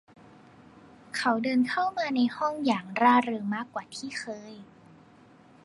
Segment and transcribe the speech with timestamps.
[1.15, 4.53] เขาเดินเข้ามาในห้องอย่างร่าเริงมากกว่าที่เคย